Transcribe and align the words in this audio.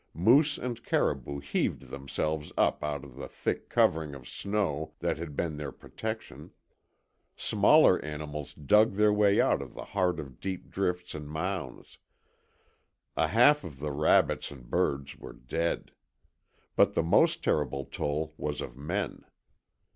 Moose 0.15 0.57
and 0.57 0.83
caribou 0.83 1.37
heaved 1.41 1.81
themselves 1.91 2.51
up 2.57 2.83
out 2.83 3.03
of 3.03 3.13
the 3.15 3.27
thick 3.27 3.69
covering 3.69 4.15
of 4.15 4.27
snow 4.27 4.95
that 4.97 5.19
had 5.19 5.35
been 5.35 5.57
their 5.57 5.71
protection; 5.71 6.49
smaller 7.37 8.03
animals 8.03 8.55
dug 8.55 8.93
their 8.93 9.13
way 9.13 9.39
out 9.39 9.61
of 9.61 9.75
the 9.75 9.83
heart 9.85 10.19
of 10.19 10.39
deep 10.39 10.71
drifts 10.71 11.13
and 11.13 11.29
mounds; 11.29 11.99
a 13.15 13.27
half 13.27 13.63
of 13.63 13.77
the 13.77 13.91
rabbits 13.91 14.49
and 14.49 14.71
birds 14.71 15.17
were 15.19 15.33
dead. 15.33 15.91
But 16.75 16.95
the 16.95 17.03
most 17.03 17.43
terrible 17.43 17.85
toll 17.85 18.33
was 18.39 18.59
of 18.59 18.75
men. 18.75 19.25